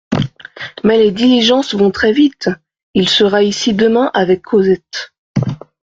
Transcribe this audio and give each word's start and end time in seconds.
Mais 0.83 0.97
les 0.97 1.11
diligences 1.11 1.75
vont 1.75 1.91
très 1.91 2.11
vite! 2.11 2.49
Il 2.95 3.07
sera 3.07 3.43
ici 3.43 3.75
demain 3.75 4.09
avec 4.15 4.41
Cosette. 4.41 5.13